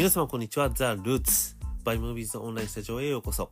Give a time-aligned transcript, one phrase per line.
[0.00, 0.70] 皆様こんにちは。
[0.70, 1.56] ザ・ルーツ。
[1.84, 3.50] バイムービーズオンラインスタジオへようこそ。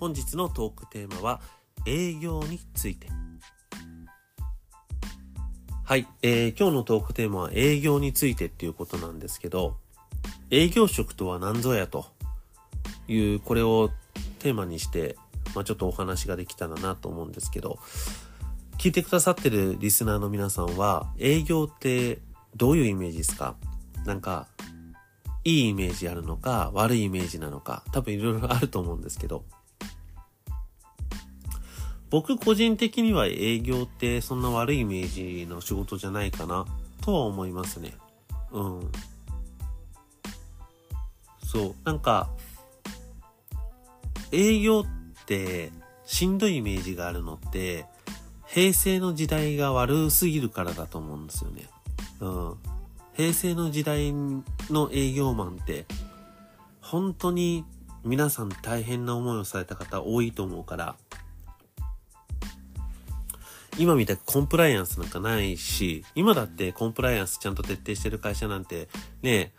[0.00, 1.42] 本日のトークテーマは
[1.84, 3.08] 営業について。
[5.84, 9.76] はい、えー、今日のトークテーマは営業についてっていうことなんですけど、
[10.48, 12.06] 営業職とは何ぞやと
[13.06, 13.90] いうこれを
[14.38, 15.18] テーマにして、
[15.54, 17.78] まあ、ちょっとお話ができたらなと思うんですけど、
[18.78, 22.22] 聞いてくださってるリスナーの皆さんは営業って
[22.56, 23.56] どういうイメージですか？
[24.06, 24.48] なんか
[25.44, 29.44] いいイメージあるのか、悪いイメージなのか、多分いろいろあると思うんですけど、
[32.10, 36.66] 僕個人的には営業ってそんな悪いイメージの仕事じゃないかな、
[37.00, 37.94] とは思いますね。
[38.52, 38.92] うん。
[41.44, 42.30] そう、なんか、
[44.30, 45.72] 営業って
[46.04, 47.86] しんどいイメージがあるのって、
[48.46, 51.68] 平成の時代が悪すぎるからだと思うんですよね。
[52.20, 52.56] うん。
[53.22, 55.86] 平成の時代の営業マンって、
[56.80, 57.64] 本当に
[58.02, 60.96] 皆さん大変な思いをされた方多いと思うから、
[63.78, 68.88] 今みたいにコンプライアンスなんかないし、今だってコンプライアンスちゃんと徹底してる会社なんて、
[69.22, 69.52] ね、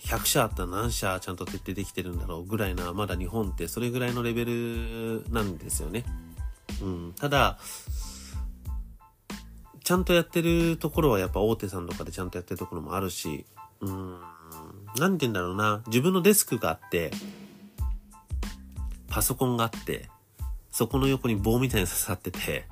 [0.00, 6.04] 100社あったら何社ちゃんと徹底できてるんだろうぐらいな、まだ日本ってそれぐらいのレベルなんですよね。
[6.82, 7.12] うん。
[7.16, 7.60] ただ、
[9.84, 13.44] ちゃんとやってるところはやっぱ大手さんとかでちゃんとやってるところもあるし、
[13.80, 14.20] うーん、
[14.98, 17.10] なんて言うんだろうな、自分のデスクがあって、
[19.08, 20.08] パソコンがあって、
[20.70, 22.64] そこの横に棒みたいに刺さってて、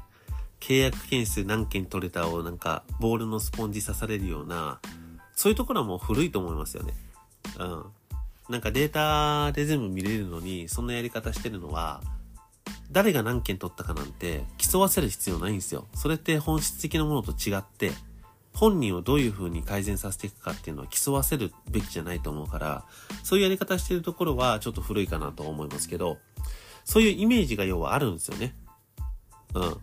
[0.59, 4.81] 契約件数何件取れたをなんかボールのスポンジ刺されるような、
[5.35, 6.95] そういうところはもう古いと思いますよね。
[7.59, 7.85] うん。
[8.49, 12.01] なんかデータで全部見れるのに、そんなやり方してるのは、
[12.93, 15.89] 誰が何件取ったかなんて競わせる必要ないんですよ。
[15.95, 17.93] それって本質的なものと違って、
[18.55, 22.85] 本人をどういう風に改善させていくかっていうのは競わせるべきじゃないと思うから、
[23.23, 26.19] そういうやり方してるところはちょっと古いかなと思いますけど、
[26.85, 28.55] そういうイメージが要はあるんですよね。
[29.55, 29.77] うん。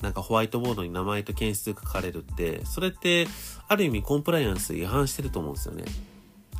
[0.00, 3.26] なんかホワイトボードに名前と件数書かれるって、それって
[3.68, 5.84] ある意味コンプライアンス違反してると思うんですよね。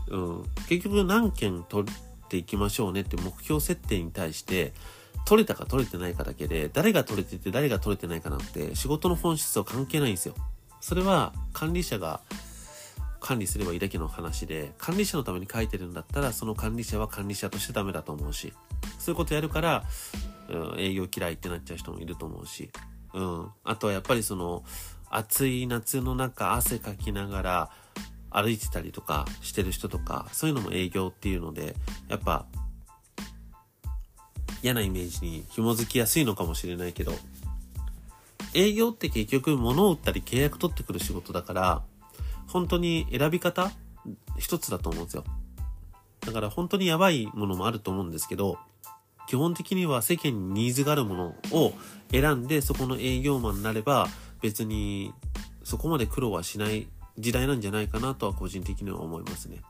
[0.08, 0.44] うん。
[0.68, 4.74] 結局何件取っていきましょうねって目標設定に対して、
[5.24, 10.34] 取れたか取れてないかだけで、誰が取れてて誰が取れてないかなんて仕事の本質は関係ないんですよ。
[10.80, 12.20] それは管理者が
[13.20, 18.52] 管理すればいいだけの話で、管理者のために書いてるんだったら、その管理者は管理者としてダメだと思うし、
[18.98, 19.84] そういうことやるから、
[20.50, 22.70] うん、営業嫌いってなっちゃう人もいると思うし、
[23.14, 23.48] うん。
[23.64, 24.62] あとはやっぱりその、
[25.08, 27.70] 暑い夏の中汗かきながら
[28.30, 31.76] 歩いてたりとかしてる人とか、そういうのも営業っていうので、
[32.08, 32.44] やっぱ
[34.64, 37.12] 嫌なイメージに紐づきやすいのかもしれないけど、
[38.54, 41.82] 営業って結局物を売ったり契約取ってくる仕事だから、
[42.46, 43.70] 本当に選び方
[44.38, 45.24] 一つだと思うんですよ。
[46.20, 48.56] だから本当にやばいものもあると思うんですけど、
[49.28, 51.74] 基本的には世間にニーズがあるものを
[52.10, 54.08] 選んでそこの営業マンになれば
[54.40, 55.12] 別に
[55.62, 56.88] そこまで苦労はしない
[57.18, 59.60] 時代なんじゃないかなとは個人的には思いますね。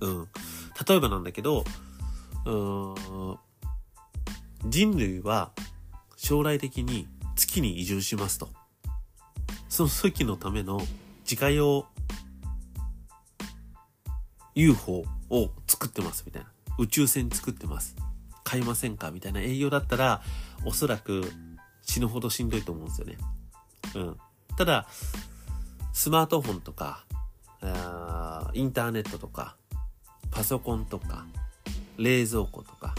[0.00, 0.28] うん。
[0.88, 1.64] 例えばなんだけど、
[4.64, 5.52] 人類は
[6.16, 8.48] 将来的に月に移住しますと。
[9.68, 10.80] その時のための
[11.20, 11.86] 自家用
[14.54, 16.52] UFO を作ってますみたいな。
[16.78, 17.96] 宇宙船作ってます。
[18.44, 20.22] 買いませんかみたいな営業だったら、
[20.64, 21.30] おそらく
[21.82, 23.18] 死ぬほどしんどいと思うんですよね。
[23.94, 24.16] うん。
[24.56, 24.86] ただ、
[25.92, 27.04] スマートフォンとか、
[28.52, 29.56] インターネットとか、
[30.30, 31.26] パソコンとか、
[31.98, 32.94] 冷蔵庫とか、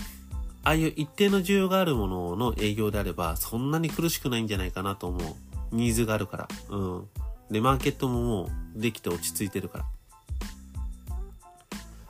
[0.64, 5.36] ああいう一定の需要があるものの営業であれば、そんなに苦しくないんじゃないかなと思う。
[5.76, 6.48] ニーズがあるから。
[6.70, 7.10] うん。
[7.52, 9.86] で、マーケットももうできて落ち着いてるから。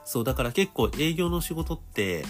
[0.04, 2.24] そう、だから結構営業の仕事って、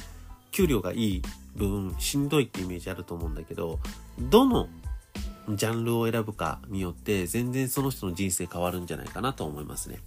[0.50, 1.22] 給料がいい
[1.54, 3.78] 分、しんどいってイメージあると思うんだけど、
[4.18, 4.68] どの
[5.50, 9.98] ジャンルを選ぶかによって、全然その人の人生変わるんじゃないかなと思いますね。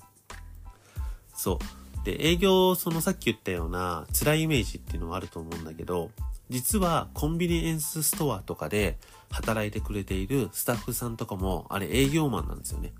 [1.36, 1.60] そう。
[2.08, 6.10] で、営業、そのさっき言ったような辛いイメージっていうのはあると思うんだけど、
[6.50, 8.98] 実はコンビニエンスストアとかで
[9.30, 12.94] 働いてくれているスタッフさんとかも、あれ営業マンなんですよね。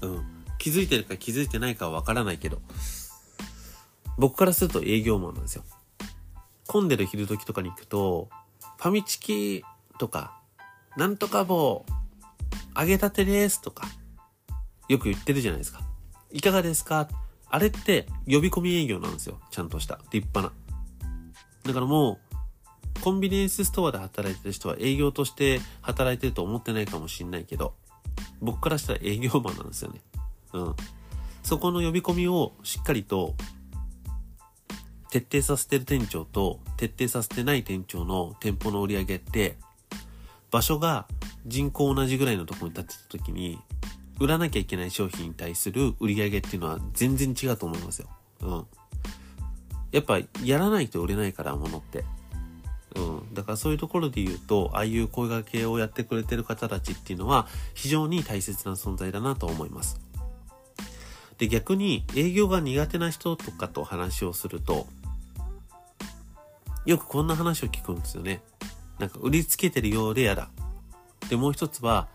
[0.00, 0.24] うん。
[0.58, 2.60] 気づいてるか気づいてないかはわからないけど、
[4.18, 5.62] 僕からすると営業マンなんですよ。
[6.66, 8.28] 混んでる昼時とかに行くと、
[8.78, 9.62] ファミチキ
[10.00, 10.40] とか、
[10.96, 11.86] なんとか棒、
[12.76, 13.86] 揚げたてですとか、
[14.88, 15.88] よく言ってるじゃないですか。
[16.32, 17.08] いかがですか？
[17.48, 19.40] あれって呼び込み営業なんですよ。
[19.50, 19.98] ちゃんとした。
[20.12, 20.52] 立派な。
[21.64, 22.20] だからも
[22.96, 27.74] う、コンビニエンスストアで働いてる人は営業として働いてると思ってないかもしんないけど、
[28.40, 30.00] 僕からしたら営業マンなんですよね。
[30.52, 30.76] うん。
[31.42, 33.34] そこの呼び込みをしっかりと
[35.10, 39.56] 徹底させてる店長と徹底させてない店長の店舗の売り上げって
[40.50, 41.08] 場所が
[41.46, 43.58] 人口同じぐらいのところに立ってた時に
[44.20, 48.08] 売らなきゃいけない商品に対する売り上げっていうのは全然違うと思いますよ。
[48.42, 48.66] うん。
[49.92, 52.04] やっぱやらないと売れないから、物って。
[52.94, 53.34] うん。
[53.34, 59.98] だからそういうところで言うと、ああいう声掛けをやってくれてる方たちっていうのは非常に大切な存在だなと思います。
[61.38, 64.86] で、逆に営業が苦手な人とかと話をすると、
[66.84, 68.42] よくこんな話を聞くんですよね。
[68.98, 70.50] なんか売りつけてるようで嫌だ。
[71.30, 72.08] で、もう一つは、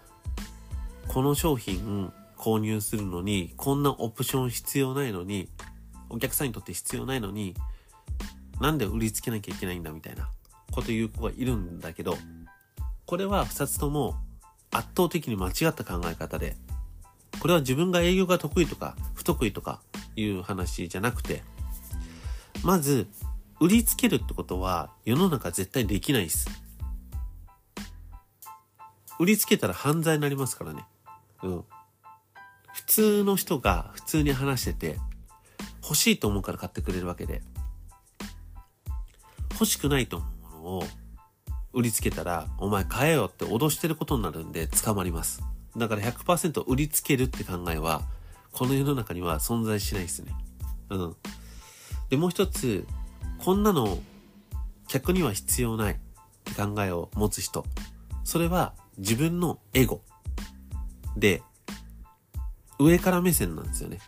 [1.07, 5.49] この商品購入するのに、こんなオプション必要ないのに、
[6.09, 7.55] お客さんにとって必要ないのに、
[8.59, 10.29] なんで売りつけなきゃいけないんだみたいな
[10.71, 12.17] こと言う子がいるんだけど、
[13.05, 14.15] これは二つとも
[14.71, 16.57] 圧倒的に間違った考え方で、
[17.39, 19.81] これは自分が営業が得意とか不得意とか
[20.15, 21.43] いう話じゃなくて、
[22.63, 23.07] まず、
[23.59, 26.49] 売りつけるってことは世の中絶対できないです。
[29.17, 30.85] 売りつけたら犯罪になりますからね。
[31.45, 31.63] うん。
[32.73, 34.97] 普通の人が普通に話してて、
[35.83, 37.41] 欲しいと思うから買ってくれるわけで、
[39.51, 40.83] 欲しくないと思うものを
[41.73, 45.43] 売りつけたら、お前買えよって脅してることになるんで捕まります。
[45.77, 48.01] だから100%売りつけるって考えは、
[48.51, 50.33] この世の中には存在しないですね。
[50.89, 51.15] うん。
[52.09, 52.87] で、もう一つ、
[53.37, 53.99] こんなの
[54.87, 55.97] 客には必要ないっ
[56.43, 57.65] て考えを持つ人。
[58.23, 60.01] それは自分のエゴ。
[61.17, 61.41] で、
[62.79, 63.99] 上から目線なんですよね。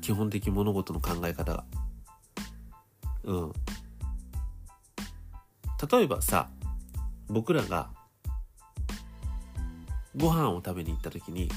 [0.00, 1.64] 基本的物事の考え方が。
[3.24, 3.52] うん。
[5.90, 6.48] 例えばさ、
[7.28, 7.88] 僕らが
[10.16, 11.48] ご飯を食べに行った時に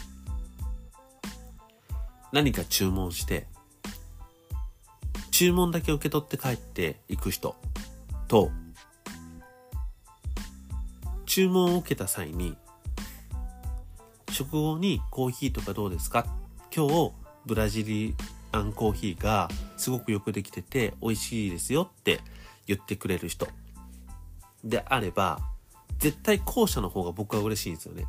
[2.32, 3.48] 何か注文して
[5.32, 7.56] 注文だけ受け取って帰っていく人
[8.28, 8.52] と
[11.26, 12.58] 注文を受けた際に
[14.36, 16.28] 食後にコーヒーとかどうですか？
[16.76, 17.14] 今日
[17.46, 18.16] ブラジリ
[18.52, 19.48] アンコーヒーが
[19.78, 22.20] すごくよくできてて美味しいですよって
[22.68, 23.48] 言ってくれる人。
[24.62, 25.40] であれば
[26.00, 28.08] 絶対後者の方が僕は嬉しいんですよね。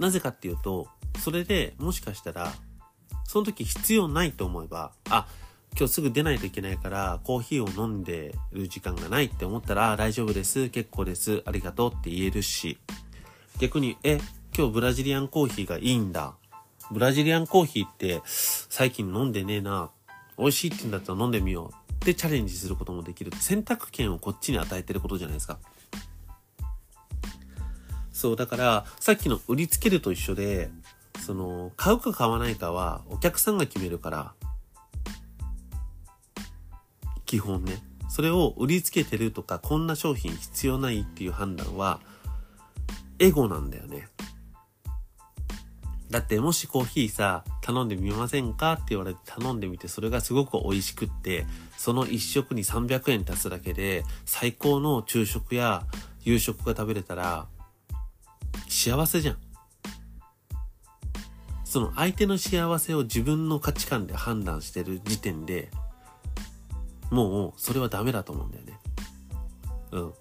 [0.00, 0.88] なぜかっていうと
[1.20, 2.52] それでもしかしたら
[3.28, 5.28] その時必要ないと思えばあ
[5.78, 10.68] 今日すぐ出ないといけないからコーヒーを飲んでる時間がないって思ったら大丈夫です。
[10.70, 11.44] 結構です。
[11.46, 12.78] ありがとうって言えるし。
[13.58, 14.18] 逆に、え、
[14.56, 16.34] 今日ブラジリアンコーヒーがいいんだ。
[16.90, 19.90] ブラジリアンコーヒーって最近飲んでねえな。
[20.38, 21.94] 美味しいって言うんだったら飲んでみよう。
[21.94, 23.32] ってチャレンジすることもできる。
[23.36, 25.58] 選択権をこっちに与えてることじゃないですか。
[28.12, 30.70] そう、だから、さっきの売りつけると一緒で、
[31.24, 34.34] その、買うか買わないかはお客さんが決めるから、
[37.24, 37.82] 基本ね。
[38.08, 42.00] それを売りつけてるとか、こんな商品必要ないっていう判断は、
[43.18, 44.08] エゴなんだよね。
[46.10, 51.46] だってもしコーヒーさ、頼んでみませんかって言われて頼んでみてそれがすごく美味しくって、
[51.76, 55.84] その一食に300円足すだけで最高の昼食や
[56.22, 57.46] 夕食が食べれたら
[58.68, 59.36] 幸せじゃん。
[61.64, 65.68] その相手の幸せを自分の価値観で判断してる時点で
[67.10, 68.78] もうそれはダメだと思うんだよね。
[69.90, 70.12] うん。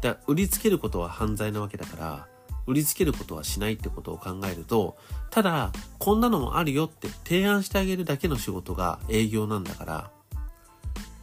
[0.00, 2.28] だ売りつけることは犯罪なわけだから、
[2.66, 4.96] 売りつけることはしないってことを考えると、
[5.30, 10.10] ただ、こんなのもあるよって提案してあげるだけの仕事が営業なんだから、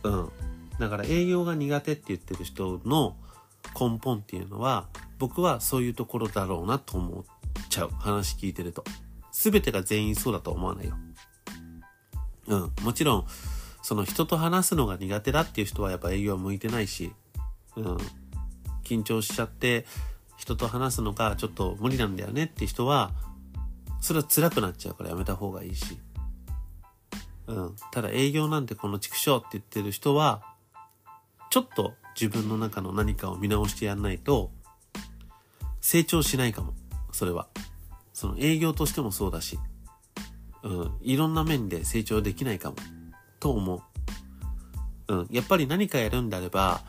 [0.04, 0.30] うん。
[0.80, 3.16] だから営業が苦手って言ってる人の
[3.80, 4.88] 根本っていうのは、
[5.20, 7.24] 僕はそういうところだろうなと思っ
[7.70, 7.90] ちゃう。
[7.90, 8.84] 話聞いてると。
[9.32, 10.96] すべてが全員そうだと思わないよ。
[12.48, 12.72] うん。
[12.84, 13.26] もちろん、
[13.82, 17.14] その人と話すのが苦手だっていう人はやっぱ営業は向いてないし、
[17.76, 17.98] うん。
[18.88, 19.86] 緊張しちゃって
[20.38, 23.12] 人と話すのがちょっと無理なんだよねって人は
[24.00, 25.98] それは辛くなっちゃうからやめた方がいいし。
[27.48, 27.76] うん。
[27.92, 30.44] ただ営業なんてこの畜生って言ってる人は
[31.50, 34.52] ちょっと自分の中の何かを見直してやんないと
[35.82, 36.74] 成長しないかも。
[37.12, 37.48] それは。
[38.14, 39.58] その営業としてもそうだし。
[40.64, 40.98] うん。
[41.02, 42.76] いろんな面で成長できないかも。
[43.40, 43.84] と思
[45.08, 45.14] う。
[45.14, 45.28] うん。
[45.32, 46.82] やっぱり何かやるんであれば、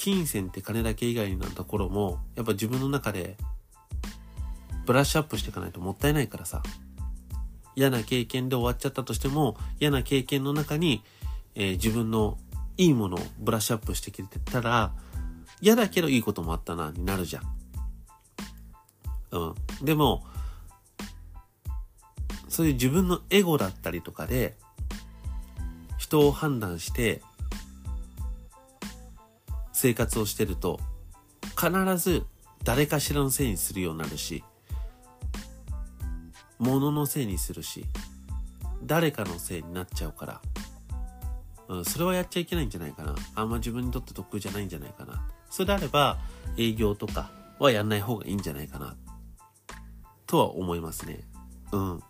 [0.00, 3.36] 金銭って金だけ以外のところも、やっぱ自分の中で
[4.86, 6.62] ブラッシュアップしていかないともったいないからさ。
[7.76, 11.02] 嫌な経験で終わっちゃったとしても、嫌な経験の中に、
[11.54, 12.38] えー、自分の
[12.78, 14.94] いいものをブラッシュアップしてきてたら、
[15.60, 17.44] 嫌だけどいいこともあったな、になるじゃん。
[19.32, 19.38] う
[19.82, 19.84] ん。
[19.84, 20.24] でも、
[22.48, 24.56] そういう自分のエゴだったりとかで、
[25.98, 27.20] 人を判断して、
[29.80, 30.78] 生活をしてると、
[31.58, 32.26] 必ず
[32.64, 34.44] 誰かしらのせいにするようになるし、
[36.58, 37.86] 物のせいにするし、
[38.84, 40.40] 誰かのせいになっちゃうから、
[41.68, 43.14] うん、それはやっちゃいけないんじゃないかな。
[43.34, 45.26] あんま自分にとって得意じゃないんじゃないかな。
[45.48, 46.18] それであれば、
[46.58, 48.94] 営業とかはやんない方がいいんじゃないかな。
[50.26, 51.20] とは思いますね。
[51.72, 52.02] うん。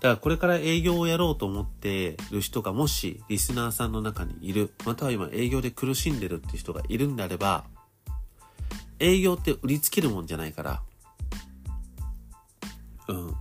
[0.00, 7.64] だからこれから営業をやろうと思ってる人がもしリスナーさんの中にいる、または今営業で苦しんでるって人がいるんであれば、
[9.00, 10.82] 営業って売りつけるもんじゃないから、
[13.08, 13.34] うん。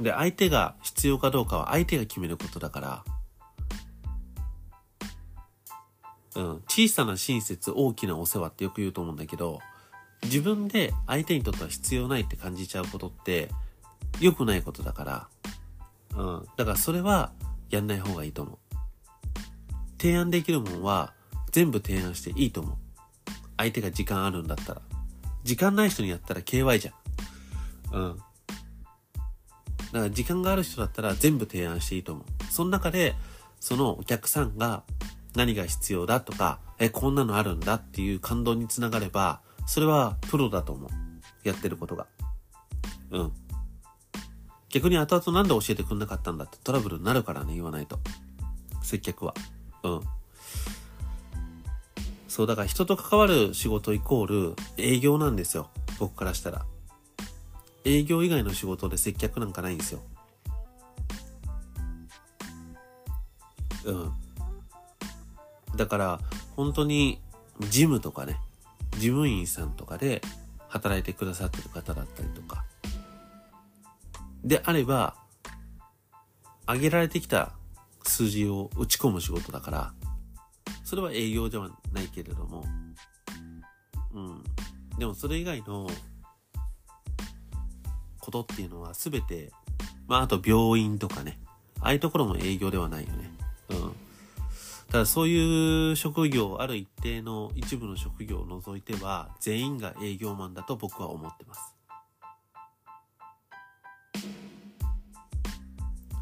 [0.00, 3.04] で、相手が必要かどうかは相手が決めることだから、
[6.36, 9.60] うん、小さな親切、大きなお世話ってよく言うと思うんだけど、
[10.24, 13.50] 自分で相手にとっては必要ないって感じちゃうことって、
[14.20, 15.28] 良くないことだから、
[16.16, 17.32] うん、だからそれは
[17.70, 18.58] やんない方がいいと思う。
[19.98, 21.14] 提案できるもんは
[21.50, 22.76] 全部提案していいと思う。
[23.56, 24.82] 相手が時間あるんだったら。
[25.44, 27.96] 時間ない人にやったら KY じゃん。
[27.96, 28.16] うん。
[28.16, 28.22] だ
[29.92, 32.24] から時間がある人だったら全部提案していいと思う。
[32.50, 33.14] その中で、
[33.60, 34.82] そのお客さんが
[35.34, 37.74] 何が必要だとか、え、こんなのあるんだ？
[37.74, 40.90] っていう感動につながれば、それはプロだと思う。
[41.44, 42.06] やってることが。
[43.10, 43.32] うん。
[44.74, 48.00] 逆に後々なんで教えてくんなかったんだってトラブルになるからね、言わないと。
[48.82, 49.32] 接客は。
[49.84, 50.00] うん。
[52.26, 55.70] そう、だから人と関わる仕事イコール営業なんですよ。
[56.00, 56.66] 僕からしたら。
[57.84, 60.00] 営業以外の仕事で接客なんかないんですよ。
[63.84, 64.12] うん。
[65.76, 66.20] だから、
[66.56, 67.20] 本当に、
[67.60, 68.40] ジムとかね、
[68.94, 70.20] 事務員さんとかで
[70.66, 72.64] 働いてくださってる方だったりとか、
[74.44, 75.16] であれば、
[76.66, 77.52] 上げられてきた
[78.04, 79.94] 数字を打ち込む仕事だから、
[80.84, 82.64] それは営業ではないけれども、
[84.12, 84.44] うん。
[84.98, 85.88] でもそれ以外の
[88.20, 89.50] ことっていうのは全て、
[90.06, 91.38] まああと病院とかね、
[91.80, 93.30] ああいうところも営業ではないよね。
[93.70, 93.92] うん。
[94.90, 101.73] ただそういう職業、ある一定の一部の職業を除いては、全員が営業マンだと僕は思ってます。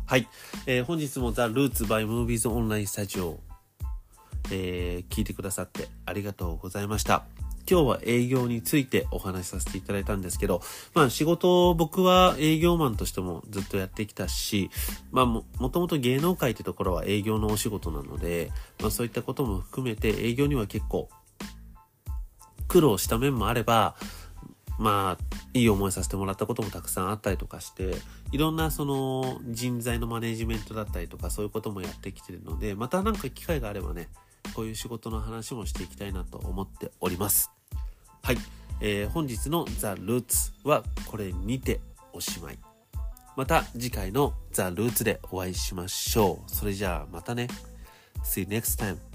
[0.04, 0.28] はい。
[0.66, 3.38] えー、本日も The Roots by Movies Online Studio、
[4.50, 7.24] えー、聞いてくださってありがとうございました。
[7.70, 10.60] 今日は営業についてお話しさせていただいたんですけど、
[10.94, 14.70] まあ仕事を僕は営業マンとしてもずっとやってきたし、
[15.12, 21.08] まあも、もともと芸能界ってところは営業のお仕事なので、まあそういったことも含めて営業には結構
[22.68, 23.94] 苦労した面もあれば、
[24.82, 25.24] まあ、
[25.54, 27.94] いい思いさせてもらったこともたくさんあったりとかして、
[28.32, 34.08] いろんなその人材のマネジメントだったりとかそういうこともやってきてるので、またなんか機会があればね、
[34.54, 37.52] こういう仕事の話もしていきたいなと思っております。
[38.22, 38.38] はい。
[38.80, 41.80] えー、本日の The Roots はこれにて
[42.12, 42.58] おしまい。
[43.36, 46.50] また次回の The Roots でお会いしましょう。
[46.50, 47.46] それじゃあまたね。
[48.24, 49.11] See you next time.